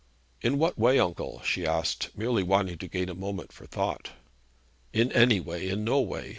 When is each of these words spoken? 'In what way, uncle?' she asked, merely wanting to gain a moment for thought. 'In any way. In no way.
'In 0.41 0.57
what 0.57 0.79
way, 0.79 0.97
uncle?' 0.97 1.43
she 1.43 1.63
asked, 1.63 2.09
merely 2.17 2.41
wanting 2.41 2.79
to 2.79 2.87
gain 2.87 3.07
a 3.07 3.13
moment 3.13 3.51
for 3.51 3.67
thought. 3.67 4.09
'In 4.93 5.11
any 5.11 5.39
way. 5.39 5.69
In 5.69 5.83
no 5.83 6.01
way. 6.01 6.29